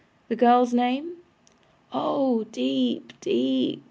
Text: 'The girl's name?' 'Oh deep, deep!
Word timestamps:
'The 0.29 0.35
girl's 0.35 0.73
name?' 0.73 1.17
'Oh 1.93 2.43
deep, 2.45 3.13
deep! 3.21 3.79